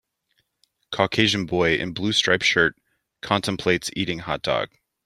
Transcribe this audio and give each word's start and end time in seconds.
Caucasian 0.91 1.45
boy 1.45 1.75
in 1.75 1.93
blue 1.93 2.11
striped 2.11 2.43
shirt 2.43 2.75
contemplates 3.21 3.91
eating 3.95 4.21
hotdog. 4.21 4.69